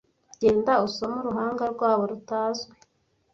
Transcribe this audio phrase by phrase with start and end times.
[0.41, 2.71] genda usome uruhanga rwabo rutazwi